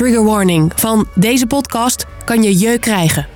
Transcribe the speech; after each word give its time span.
Trigger 0.00 0.24
warning. 0.24 0.72
Van 0.76 1.08
deze 1.14 1.46
podcast 1.46 2.06
kan 2.24 2.42
je 2.42 2.56
jeuk 2.56 2.80
krijgen. 2.80 3.26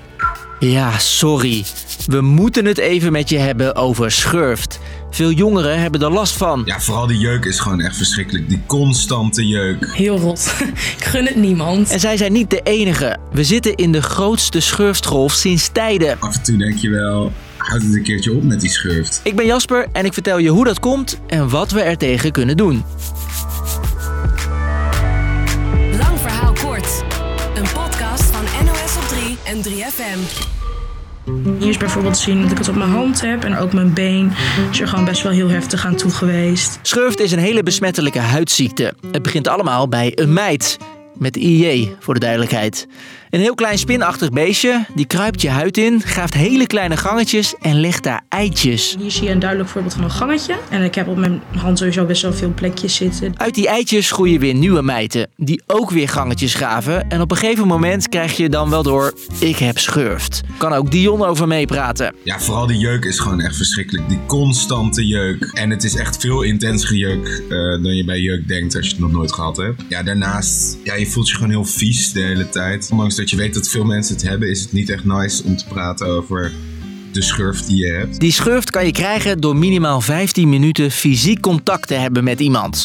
Ja, 0.58 0.98
sorry. 0.98 1.64
We 2.06 2.20
moeten 2.20 2.64
het 2.64 2.78
even 2.78 3.12
met 3.12 3.28
je 3.28 3.38
hebben 3.38 3.76
over 3.76 4.10
schurft. 4.10 4.80
Veel 5.10 5.30
jongeren 5.30 5.80
hebben 5.80 6.02
er 6.02 6.10
last 6.10 6.36
van. 6.36 6.62
Ja, 6.64 6.80
vooral 6.80 7.06
die 7.06 7.18
jeuk 7.18 7.44
is 7.44 7.60
gewoon 7.60 7.80
echt 7.80 7.96
verschrikkelijk. 7.96 8.48
Die 8.48 8.62
constante 8.66 9.46
jeuk. 9.46 9.92
Heel 9.94 10.18
rot. 10.18 10.54
Ik 10.98 11.04
gun 11.04 11.26
het 11.26 11.36
niemand. 11.36 11.90
En 11.90 12.00
zij 12.00 12.16
zijn 12.16 12.32
niet 12.32 12.50
de 12.50 12.60
enige. 12.62 13.18
We 13.32 13.44
zitten 13.44 13.74
in 13.74 13.92
de 13.92 14.02
grootste 14.02 14.60
schurftgolf 14.60 15.32
sinds 15.32 15.68
tijden. 15.72 16.16
Af 16.20 16.34
en 16.34 16.42
toe 16.42 16.56
denk 16.56 16.76
je 16.76 16.90
wel, 16.90 17.32
houd 17.56 17.82
het 17.82 17.94
een 17.94 18.02
keertje 18.02 18.32
op 18.32 18.42
met 18.42 18.60
die 18.60 18.70
schurft. 18.70 19.20
Ik 19.24 19.36
ben 19.36 19.46
Jasper 19.46 19.86
en 19.92 20.04
ik 20.04 20.12
vertel 20.12 20.38
je 20.38 20.48
hoe 20.48 20.64
dat 20.64 20.80
komt 20.80 21.20
en 21.26 21.48
wat 21.48 21.70
we 21.70 21.80
er 21.80 21.96
tegen 21.96 22.32
kunnen 22.32 22.56
doen. 22.56 22.84
En 29.44 29.62
3FM. 29.62 30.18
Hier 31.58 31.68
is 31.68 31.76
bijvoorbeeld 31.76 32.14
te 32.14 32.20
zien 32.20 32.42
dat 32.42 32.50
ik 32.50 32.58
het 32.58 32.68
op 32.68 32.74
mijn 32.74 32.90
hand 32.90 33.20
heb 33.20 33.44
en 33.44 33.56
ook 33.56 33.72
mijn 33.72 33.92
been. 33.92 34.32
Is 34.70 34.80
er 34.80 34.88
gewoon 34.88 35.04
best 35.04 35.22
wel 35.22 35.32
heel 35.32 35.48
heftig 35.48 35.86
aan 35.86 35.96
toe 35.96 36.10
geweest. 36.10 36.78
Schurft 36.82 37.20
is 37.20 37.32
een 37.32 37.38
hele 37.38 37.62
besmettelijke 37.62 38.18
huidziekte. 38.18 38.94
Het 39.12 39.22
begint 39.22 39.48
allemaal 39.48 39.88
bij 39.88 40.12
een 40.14 40.32
meid. 40.32 40.78
Met 41.14 41.36
IJ, 41.36 41.96
voor 42.00 42.14
de 42.14 42.20
duidelijkheid. 42.20 42.86
Een 43.34 43.40
heel 43.40 43.54
klein 43.54 43.78
spinachtig 43.78 44.30
beestje, 44.30 44.86
die 44.94 45.06
kruipt 45.06 45.42
je 45.42 45.48
huid 45.48 45.78
in, 45.78 46.02
graaft 46.02 46.34
hele 46.34 46.66
kleine 46.66 46.96
gangetjes 46.96 47.54
en 47.60 47.80
legt 47.80 48.02
daar 48.02 48.22
eitjes. 48.28 48.96
Hier 48.98 49.10
zie 49.10 49.24
je 49.24 49.30
een 49.30 49.38
duidelijk 49.38 49.70
voorbeeld 49.70 49.94
van 49.94 50.04
een 50.04 50.10
gangetje. 50.10 50.56
En 50.70 50.82
ik 50.82 50.94
heb 50.94 51.08
op 51.08 51.16
mijn 51.16 51.42
hand 51.56 51.78
sowieso 51.78 52.04
best 52.04 52.22
wel 52.22 52.32
veel 52.32 52.52
plekjes 52.54 52.94
zitten. 52.94 53.34
Uit 53.36 53.54
die 53.54 53.68
eitjes 53.68 54.10
groeien 54.10 54.40
weer 54.40 54.54
nieuwe 54.54 54.82
mijten, 54.82 55.30
die 55.36 55.62
ook 55.66 55.90
weer 55.90 56.08
gangetjes 56.08 56.54
graven. 56.54 57.08
En 57.08 57.20
op 57.20 57.30
een 57.30 57.36
gegeven 57.36 57.66
moment 57.66 58.08
krijg 58.08 58.36
je 58.36 58.48
dan 58.48 58.70
wel 58.70 58.82
door, 58.82 59.14
ik 59.38 59.56
heb 59.56 59.78
schurft. 59.78 60.40
Kan 60.58 60.72
ook 60.72 60.90
Dion 60.90 61.24
over 61.24 61.48
meepraten. 61.48 62.14
Ja, 62.24 62.40
vooral 62.40 62.66
die 62.66 62.78
jeuk 62.78 63.04
is 63.04 63.18
gewoon 63.18 63.40
echt 63.40 63.56
verschrikkelijk. 63.56 64.08
Die 64.08 64.20
constante 64.26 65.06
jeuk. 65.06 65.50
En 65.52 65.70
het 65.70 65.84
is 65.84 65.96
echt 65.96 66.16
veel 66.16 66.42
intenser 66.42 66.96
jeuk 66.96 67.42
eh, 67.48 67.58
dan 67.58 67.94
je 67.94 68.04
bij 68.04 68.20
jeuk 68.20 68.48
denkt 68.48 68.76
als 68.76 68.84
je 68.84 68.90
het 68.90 69.00
nog 69.00 69.12
nooit 69.12 69.32
gehad 69.32 69.56
hebt. 69.56 69.82
Ja, 69.88 70.02
daarnaast, 70.02 70.76
ja, 70.84 70.94
je 70.94 71.06
voelt 71.06 71.28
je 71.28 71.34
gewoon 71.34 71.50
heel 71.50 71.64
vies 71.64 72.12
de 72.12 72.20
hele 72.20 72.48
tijd. 72.48 72.88
Ondanks 72.90 73.14
dat 73.14 73.22
je 73.30 73.36
weet 73.36 73.54
dat 73.54 73.68
veel 73.68 73.84
mensen 73.84 74.14
het 74.14 74.28
hebben, 74.28 74.50
is 74.50 74.60
het 74.60 74.72
niet 74.72 74.88
echt 74.88 75.04
nice 75.04 75.44
om 75.44 75.56
te 75.56 75.64
praten 75.64 76.06
over 76.06 76.52
de 77.12 77.22
schurft 77.22 77.66
die 77.66 77.86
je 77.86 77.92
hebt. 77.92 78.20
Die 78.20 78.32
schurft 78.32 78.70
kan 78.70 78.86
je 78.86 78.92
krijgen 78.92 79.40
door 79.40 79.56
minimaal 79.56 80.00
15 80.00 80.48
minuten 80.48 80.90
fysiek 80.90 81.40
contact 81.40 81.88
te 81.88 81.94
hebben 81.94 82.24
met 82.24 82.40
iemand. 82.40 82.84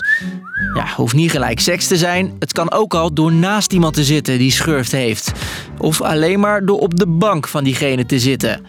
Ja, 0.73 0.87
hoeft 0.95 1.13
niet 1.13 1.31
gelijk 1.31 1.59
seks 1.59 1.87
te 1.87 1.97
zijn. 1.97 2.35
Het 2.39 2.53
kan 2.53 2.71
ook 2.71 2.93
al 2.93 3.13
door 3.13 3.31
naast 3.31 3.73
iemand 3.73 3.93
te 3.93 4.03
zitten 4.03 4.37
die 4.37 4.51
schurft 4.51 4.91
heeft. 4.91 5.31
Of 5.77 6.01
alleen 6.01 6.39
maar 6.39 6.65
door 6.65 6.79
op 6.79 6.97
de 6.97 7.07
bank 7.07 7.47
van 7.47 7.63
diegene 7.63 8.05
te 8.05 8.19
zitten. 8.19 8.61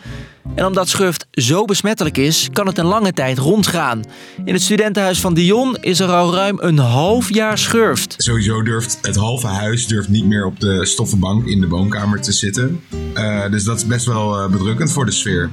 En 0.54 0.66
omdat 0.66 0.88
schurft 0.88 1.26
zo 1.30 1.64
besmettelijk 1.64 2.16
is, 2.16 2.48
kan 2.52 2.66
het 2.66 2.78
een 2.78 2.86
lange 2.86 3.12
tijd 3.12 3.38
rondgaan. 3.38 4.02
In 4.44 4.52
het 4.52 4.62
studentenhuis 4.62 5.20
van 5.20 5.34
Dion 5.34 5.76
is 5.80 6.00
er 6.00 6.08
al 6.08 6.34
ruim 6.34 6.58
een 6.60 6.78
half 6.78 7.34
jaar 7.34 7.58
schurft. 7.58 8.14
Sowieso 8.18 8.62
durft 8.62 8.98
het 9.02 9.16
halve 9.16 9.46
huis 9.46 9.86
durft 9.86 10.08
niet 10.08 10.24
meer 10.24 10.46
op 10.46 10.60
de 10.60 10.86
stoffen 10.86 11.18
bank 11.18 11.46
in 11.46 11.60
de 11.60 11.68
woonkamer 11.68 12.20
te 12.20 12.32
zitten. 12.32 12.80
Uh, 13.14 13.50
dus 13.50 13.64
dat 13.64 13.76
is 13.76 13.86
best 13.86 14.06
wel 14.06 14.42
uh, 14.42 14.50
bedrukkend 14.50 14.92
voor 14.92 15.06
de 15.06 15.12
sfeer. 15.12 15.50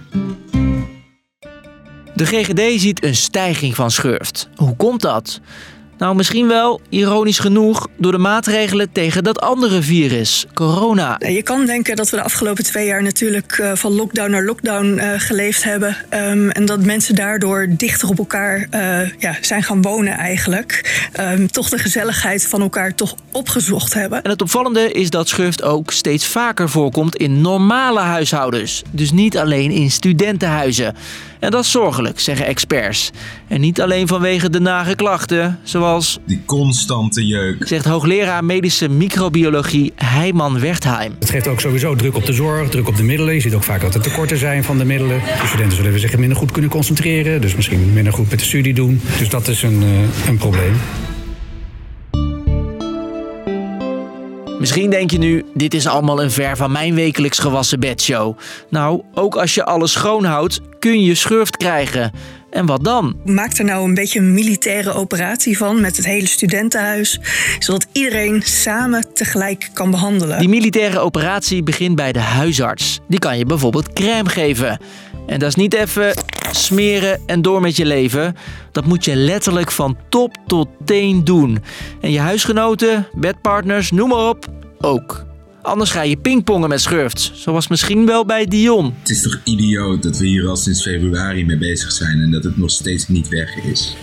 De 2.16 2.26
GGD 2.26 2.82
ziet 2.82 3.04
een 3.04 3.16
stijging 3.16 3.76
van 3.76 3.92
schurft. 3.92 4.50
Hoe 4.56 4.76
komt 4.76 5.02
dat? 5.02 5.42
Nou, 5.98 6.16
misschien 6.16 6.48
wel, 6.48 6.81
ironisch 6.90 7.40
genoeg, 7.40 7.88
door 7.98 8.12
de 8.12 8.17
maatregelen 8.17 8.92
tegen 8.92 9.23
dat 9.23 9.40
andere 9.40 9.81
virus, 9.81 10.45
corona. 10.54 11.20
Je 11.28 11.44
kan 11.44 11.66
denken 11.66 11.95
dat 11.95 12.09
we 12.09 12.16
de 12.16 12.23
afgelopen 12.23 12.64
twee 12.64 12.86
jaar 12.86 13.04
natuurlijk 13.04 13.58
uh, 13.58 13.72
van 13.73 13.92
lockdown 13.92 14.32
naar 14.32 14.44
lockdown 14.44 14.86
uh, 14.86 15.11
geleefd 15.17 15.64
hebben. 15.64 15.98
Um, 16.14 16.49
en 16.49 16.66
dat 16.66 16.86
mensen 16.86 17.16
daardoor 17.16 17.67
dichter 17.70 18.10
op 18.10 18.17
elkaar 18.17 18.67
uh, 18.72 19.11
ja, 19.20 19.36
zijn 19.42 19.64
gaan 19.64 19.82
wonen 19.82 20.14
eigenlijk. 20.14 20.99
Um, 21.20 21.52
toch 21.52 21.70
de 21.70 21.77
gezelligheid 21.77 22.48
van 22.48 22.61
elkaar 22.61 22.95
toch 22.95 23.16
opgezocht 23.32 23.93
hebben. 23.93 24.23
En 24.23 24.30
het 24.30 24.42
opvallende 24.42 24.92
is 24.92 25.10
dat 25.10 25.27
schurft 25.27 25.64
ook 25.64 25.92
steeds 25.92 26.27
vaker 26.27 26.70
voorkomt 26.70 27.16
in 27.16 27.42
normale 27.42 27.99
huishoudens. 27.99 28.83
Dus 28.92 29.11
niet 29.11 29.38
alleen 29.38 29.72
in 29.72 29.92
studentenhuizen. 29.92 30.95
En 31.39 31.52
dat 31.52 31.64
is 31.64 31.72
zorgelijk, 31.72 32.20
zeggen 32.20 32.45
experts. 32.45 33.11
En 33.48 33.61
niet 33.61 33.82
alleen 33.82 34.08
vanwege 34.08 34.49
de 34.49 34.60
nare 34.60 34.95
klachten, 34.95 35.60
zoals... 35.64 35.86
Die 36.25 36.42
constante 36.45 37.25
jeuk. 37.25 37.67
Zegt 37.67 37.86
hoogleraar 37.86 38.43
medische 38.43 38.89
microbiologie 38.89 39.93
Heiman 39.95 40.59
Wertheim. 40.59 41.15
Het 41.20 41.30
geeft 41.30 41.48
ook 41.48 41.59
sowieso 41.59 41.95
druk 41.95 42.15
op 42.15 42.25
de 42.25 42.33
zorg, 42.33 42.70
druk 42.70 42.87
op 42.87 42.95
de 42.95 43.03
middelen. 43.03 43.33
Je 43.33 43.39
ziet 43.39 43.53
ook 43.53 43.64
vaak 43.64 43.81
dat 43.81 43.95
er 43.95 44.02
tekorten 44.02 44.37
zijn 44.37 44.64
van 44.64 44.77
de 44.77 44.86
middelen. 44.86 45.20
De 45.20 45.48
studenten 45.48 45.77
zullen 45.77 45.99
zich 45.99 46.17
minder 46.17 46.37
goed 46.37 46.52
kunnen 46.52 46.71
concentreren. 46.71 47.42
Dus 47.42 47.55
misschien 47.55 47.93
minder 47.93 48.14
goed 48.14 48.30
met 48.30 48.39
de 48.39 48.45
studie 48.45 48.73
doen. 48.73 49.02
Dus 49.20 49.30
dat 49.30 49.48
is 49.48 49.64
een, 49.64 49.81
uh, 49.83 50.27
een 50.27 50.37
probleem. 50.37 50.73
Misschien 54.59 54.89
denk 54.89 55.11
je 55.11 55.17
nu, 55.17 55.45
dit 55.54 55.73
is 55.73 55.87
allemaal 55.87 56.23
een 56.23 56.31
ver 56.31 56.58
van 56.58 56.71
mijn 56.71 56.95
wekelijks 56.95 57.39
gewassen 57.39 57.80
bedshow. 57.80 58.37
Nou, 58.69 59.02
ook 59.14 59.36
als 59.36 59.55
je 59.55 59.65
alles 59.65 59.92
schoonhoudt, 59.92 60.61
kun 60.80 61.04
je 61.04 61.15
schurft 61.15 61.58
krijgen. 61.58 62.11
En 62.58 62.66
wat 62.66 62.84
dan? 62.84 63.16
Maak 63.26 63.58
er 63.58 63.66
nou 63.66 63.88
een 63.88 63.94
beetje 63.94 64.20
een 64.20 64.34
militaire 64.34 64.94
operatie 64.94 65.58
van 65.58 65.82
met 65.82 65.98
het 65.98 66.06
hele 66.06 66.28
studentenhuis, 66.28 67.20
zodat 67.60 67.88
iedereen 67.92 68.42
samen 68.42 69.14
tegelijk 69.14 69.70
kan 69.73 69.92
behandelen. 69.92 70.40
Die 70.40 70.50
militaire 70.50 71.00
operatie 71.00 71.64
begint 71.64 71.96
bij 71.96 72.12
de 72.12 72.20
huisarts. 72.20 73.00
Die 73.08 73.20
kan 73.20 73.38
je 73.38 73.46
bijvoorbeeld 73.46 73.94
crème 73.94 74.30
geven. 74.30 74.80
En 75.28 75.40
dat 75.40 75.50
is 75.50 75.56
niet 75.56 75.73
even 75.73 76.14
smeren 76.52 77.22
en 77.26 77.42
door 77.42 77.62
met 77.62 77.76
je 77.76 77.86
leven. 77.86 78.36
Dat 78.72 78.86
moet 78.86 79.06
je 79.06 79.16
letterlijk 79.16 79.72
van 79.72 79.98
top 80.10 80.38
tot 80.48 80.67
teen 80.86 81.23
doen. 81.23 81.64
En 82.02 82.12
je 82.12 82.20
huisgenoten, 82.20 83.08
bedpartners, 83.14 83.92
noem 83.92 84.10
maar 84.10 84.30
op, 84.30 84.46
ook. 84.80 85.27
Anders 85.67 85.92
ga 85.92 86.02
je 86.02 86.17
pingpongen 86.17 86.70
met 86.70 86.82
schurft, 86.82 87.32
zoals 87.33 87.67
misschien 87.67 88.05
wel 88.05 88.26
bij 88.26 88.45
Dion. 88.45 88.94
Het 89.00 89.10
is 89.10 89.22
toch 89.22 89.39
idioot 89.44 90.04
dat 90.04 90.17
we 90.17 90.26
hier 90.26 90.48
al 90.48 90.55
sinds 90.55 90.82
februari 90.82 91.45
mee 91.45 91.58
bezig 91.58 91.92
zijn 91.92 92.22
en 92.22 92.32
dat 92.32 92.44
het 92.44 92.58
nog 92.58 92.72
steeds 92.72 93.08
niet 93.08 93.30
weg 93.30 93.55
is. 93.64 93.95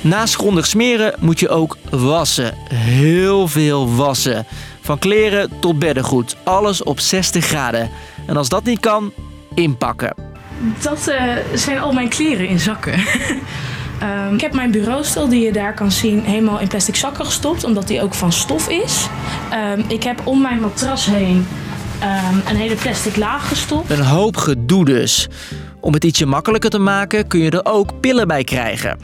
Naast 0.00 0.34
grondig 0.34 0.66
smeren 0.66 1.14
moet 1.20 1.40
je 1.40 1.48
ook 1.48 1.76
wassen. 1.90 2.54
Heel 2.74 3.48
veel 3.48 3.94
wassen. 3.94 4.46
Van 4.80 4.98
kleren 4.98 5.50
tot 5.60 5.78
beddengoed. 5.78 6.36
Alles 6.44 6.82
op 6.82 7.00
60 7.00 7.44
graden. 7.44 7.90
En 8.26 8.36
als 8.36 8.48
dat 8.48 8.64
niet 8.64 8.80
kan, 8.80 9.12
inpakken. 9.54 10.14
Dat 10.82 11.08
uh, 11.08 11.36
zijn 11.54 11.78
al 11.78 11.92
mijn 11.92 12.08
kleren 12.08 12.48
in 12.48 12.60
zakken. 12.60 13.00
um, 14.02 14.34
ik 14.34 14.40
heb 14.40 14.54
mijn 14.54 14.70
bureaustoel 14.70 15.28
die 15.28 15.44
je 15.44 15.52
daar 15.52 15.74
kan 15.74 15.92
zien 15.92 16.24
helemaal 16.24 16.58
in 16.58 16.68
plastic 16.68 16.96
zakken 16.96 17.24
gestopt, 17.24 17.64
omdat 17.64 17.86
die 17.88 18.02
ook 18.02 18.14
van 18.14 18.32
stof 18.32 18.68
is. 18.68 19.06
Um, 19.76 19.84
ik 19.88 20.02
heb 20.02 20.20
om 20.24 20.40
mijn 20.40 20.60
matras 20.60 21.06
heen 21.06 21.46
um, 22.02 22.42
een 22.48 22.56
hele 22.56 22.74
plastic 22.74 23.16
laag 23.16 23.48
gestopt. 23.48 23.90
Een 23.90 24.04
hoop 24.04 24.36
gedoe 24.36 24.84
dus. 24.84 25.28
Om 25.80 25.92
het 25.92 26.04
ietsje 26.04 26.26
makkelijker 26.26 26.70
te 26.70 26.78
maken 26.78 27.26
kun 27.26 27.40
je 27.40 27.50
er 27.50 27.64
ook 27.64 28.00
pillen 28.00 28.28
bij 28.28 28.44
krijgen. 28.44 28.98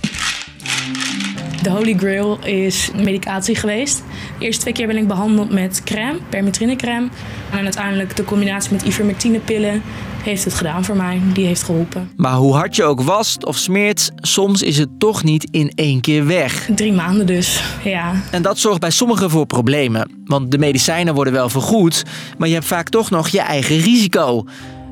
De 1.65 1.71
Holy 1.71 1.95
Grail 1.97 2.39
is 2.45 2.91
medicatie 2.97 3.55
geweest. 3.55 4.03
De 4.39 4.45
eerste 4.45 4.61
twee 4.61 4.75
keer 4.75 4.87
ben 4.87 4.97
ik 4.97 5.07
behandeld 5.07 5.51
met 5.51 5.83
crème, 5.85 6.19
permetrinecrème. 6.29 7.09
En 7.51 7.59
uiteindelijk 7.59 8.17
de 8.17 8.25
combinatie 8.25 8.73
met 8.73 8.83
ivermectinepillen 8.83 9.83
heeft 10.23 10.45
het 10.45 10.55
gedaan 10.55 10.85
voor 10.85 10.97
mij. 10.97 11.21
Die 11.33 11.47
heeft 11.47 11.63
geholpen. 11.63 12.11
Maar 12.17 12.35
hoe 12.35 12.55
hard 12.55 12.77
je 12.77 12.85
ook 12.85 13.03
wast 13.03 13.45
of 13.45 13.57
smeert, 13.57 14.11
soms 14.17 14.63
is 14.63 14.79
het 14.79 14.89
toch 14.99 15.23
niet 15.23 15.49
in 15.51 15.73
één 15.75 16.01
keer 16.01 16.27
weg. 16.27 16.69
Drie 16.75 16.93
maanden 16.93 17.27
dus, 17.27 17.63
ja. 17.85 18.23
En 18.31 18.43
dat 18.43 18.59
zorgt 18.59 18.81
bij 18.81 18.91
sommigen 18.91 19.31
voor 19.31 19.47
problemen. 19.47 20.11
Want 20.25 20.51
de 20.51 20.59
medicijnen 20.59 21.15
worden 21.15 21.33
wel 21.33 21.49
vergoed, 21.49 22.03
maar 22.39 22.49
je 22.49 22.55
hebt 22.55 22.67
vaak 22.67 22.89
toch 22.89 23.11
nog 23.11 23.29
je 23.29 23.41
eigen 23.41 23.79
risico. 23.79 24.45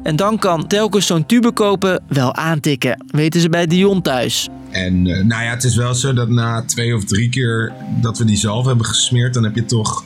En 0.03 0.17
dan 0.17 0.39
kan 0.39 0.67
telkens 0.67 1.07
zo'n 1.07 1.27
tube 1.27 1.53
kopen 1.53 2.03
wel 2.09 2.35
aantikken, 2.35 3.05
weten 3.07 3.41
ze 3.41 3.49
bij 3.49 3.67
Dion 3.67 4.03
thuis. 4.03 4.49
En 4.71 5.07
uh, 5.07 5.25
nou 5.25 5.43
ja, 5.43 5.51
het 5.51 5.65
is 5.65 5.77
wel 5.77 5.95
zo 5.95 6.13
dat 6.13 6.29
na 6.29 6.65
twee 6.65 6.95
of 6.95 7.05
drie 7.05 7.29
keer 7.29 7.73
dat 8.01 8.19
we 8.19 8.25
die 8.25 8.37
zalf 8.37 8.67
hebben 8.67 8.87
gesmeerd, 8.87 9.35
dan 9.35 9.45
heb 9.45 9.55
je 9.55 9.65
toch 9.65 10.05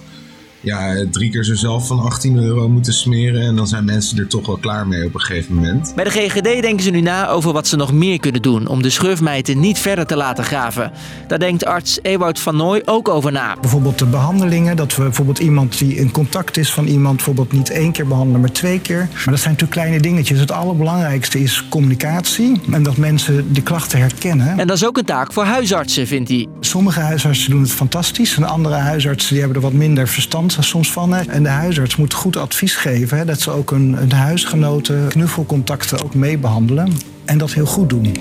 ja, 0.67 1.05
drie 1.11 1.31
keer 1.31 1.45
zo 1.45 1.55
zelf 1.55 1.87
van 1.87 2.01
18 2.01 2.39
euro 2.39 2.69
moeten 2.69 2.93
smeren. 2.93 3.43
En 3.43 3.57
dan 3.57 3.67
zijn 3.67 3.85
mensen 3.85 4.19
er 4.19 4.27
toch 4.27 4.47
wel 4.47 4.57
klaar 4.57 4.87
mee 4.87 5.05
op 5.05 5.15
een 5.15 5.21
gegeven 5.21 5.55
moment. 5.55 5.93
Bij 5.95 6.05
de 6.05 6.11
GGD 6.11 6.43
denken 6.43 6.83
ze 6.83 6.91
nu 6.91 7.01
na 7.01 7.29
over 7.29 7.53
wat 7.53 7.67
ze 7.67 7.77
nog 7.77 7.93
meer 7.93 8.21
kunnen 8.21 8.43
doen 8.43 8.67
om 8.67 8.83
de 8.83 8.91
schurfmijten 8.91 9.61
niet 9.61 9.79
verder 9.79 10.07
te 10.07 10.17
laten 10.17 10.45
graven. 10.45 10.93
Daar 11.29 11.39
denkt 11.39 11.65
arts 11.65 11.99
Ewout 12.03 12.41
van 12.41 12.57
Nooy 12.57 12.83
ook 12.85 13.09
over 13.09 13.33
na. 13.33 13.57
Bijvoorbeeld 13.61 13.99
de 13.99 14.07
behandelingen, 14.07 14.77
dat 14.77 14.97
we 14.97 15.03
bijvoorbeeld 15.03 15.39
iemand 15.39 15.79
die 15.79 15.95
in 15.95 16.11
contact 16.11 16.57
is 16.57 16.73
van 16.73 16.87
iemand 16.87 17.17
bijvoorbeeld 17.17 17.53
niet 17.53 17.71
één 17.71 17.93
keer 17.93 18.07
behandelen, 18.07 18.41
maar 18.41 18.53
twee 18.53 18.81
keer. 18.81 18.99
Maar 18.99 19.25
dat 19.25 19.41
zijn 19.41 19.53
natuurlijk 19.53 19.71
kleine 19.71 20.01
dingetjes. 20.01 20.41
Het 20.41 20.53
allerbelangrijkste 20.53 21.41
is 21.41 21.65
communicatie 21.69 22.61
en 22.71 22.83
dat 22.83 22.97
mensen 22.97 23.53
de 23.53 23.63
klachten 23.63 23.99
herkennen. 23.99 24.59
En 24.59 24.67
dat 24.67 24.77
is 24.77 24.87
ook 24.87 24.99
een 24.99 25.05
taak 25.05 25.33
voor 25.33 25.45
huisartsen, 25.45 26.07
vindt 26.07 26.29
hij. 26.29 26.47
Sommige 26.61 27.01
huisartsen 27.01 27.51
doen 27.51 27.63
het 27.63 27.73
fantastisch 27.73 28.37
en 28.37 28.45
andere 28.45 28.75
huisartsen 28.75 29.31
die 29.31 29.39
hebben 29.39 29.57
er 29.57 29.69
wat 29.69 29.79
minder 29.79 30.09
verstand 30.09 30.55
soms 30.65 30.93
van. 30.93 31.13
hè. 31.13 31.23
En 31.23 31.43
de 31.43 31.49
huisarts 31.49 31.97
moet 31.97 32.15
goed 32.15 32.37
advies 32.37 32.77
geven, 32.77 33.19
hè, 33.19 33.25
dat 33.25 33.41
ze 33.41 33.51
ook 33.51 33.71
een, 33.71 33.97
een 34.01 34.13
huisgenoten, 34.13 35.09
knuffelcontacten 35.09 36.05
ook 36.05 36.15
mee 36.15 36.39
behandelen. 36.39 36.93
En 37.25 37.39
dat 37.39 37.53
heel 37.53 37.67
goed 37.67 37.89
doen. 37.89 38.13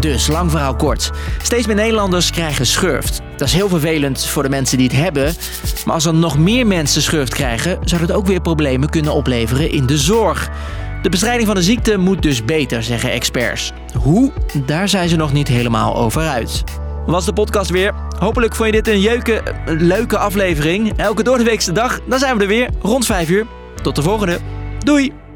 Dus, 0.00 0.26
lang 0.26 0.50
verhaal 0.50 0.76
kort. 0.76 1.10
Steeds 1.42 1.66
meer 1.66 1.76
Nederlanders 1.76 2.30
krijgen 2.30 2.66
schurft. 2.66 3.20
Dat 3.36 3.48
is 3.48 3.54
heel 3.54 3.68
vervelend 3.68 4.26
voor 4.26 4.42
de 4.42 4.48
mensen 4.48 4.78
die 4.78 4.86
het 4.86 4.96
hebben. 4.96 5.34
Maar 5.84 5.94
als 5.94 6.04
er 6.04 6.14
nog 6.14 6.38
meer 6.38 6.66
mensen 6.66 7.02
schurft 7.02 7.34
krijgen, 7.34 7.78
zou 7.84 8.06
dat 8.06 8.16
ook 8.16 8.26
weer 8.26 8.40
problemen 8.40 8.88
kunnen 8.88 9.12
opleveren 9.12 9.70
in 9.70 9.86
de 9.86 9.98
zorg. 9.98 10.50
De 11.02 11.08
bestrijding 11.08 11.46
van 11.46 11.56
de 11.56 11.62
ziekte 11.62 11.96
moet 11.96 12.22
dus 12.22 12.44
beter, 12.44 12.82
zeggen 12.82 13.10
experts. 13.10 13.72
Hoe? 13.98 14.32
Daar 14.66 14.88
zijn 14.88 15.08
ze 15.08 15.16
nog 15.16 15.32
niet 15.32 15.48
helemaal 15.48 15.96
over 15.96 16.28
uit. 16.28 16.64
Was 17.06 17.24
de 17.24 17.32
podcast 17.32 17.70
weer. 17.70 17.94
Hopelijk 18.18 18.54
vond 18.54 18.74
je 18.74 18.82
dit 18.82 18.94
een 18.94 19.00
jeuke, 19.00 19.42
leuke 19.66 20.18
aflevering. 20.18 20.96
Elke 20.96 21.22
doordeweekse 21.22 21.72
dag, 21.72 22.00
dan 22.04 22.18
zijn 22.18 22.36
we 22.36 22.42
er 22.42 22.48
weer 22.48 22.70
rond 22.82 23.06
5 23.06 23.30
uur. 23.30 23.46
Tot 23.82 23.96
de 23.96 24.02
volgende. 24.02 24.38
Doei! 24.78 25.29